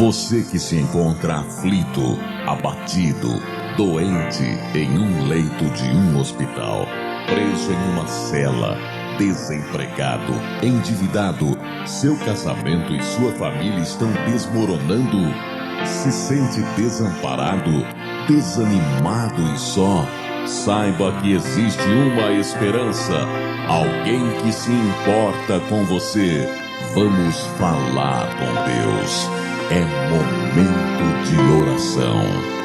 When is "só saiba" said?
19.58-21.12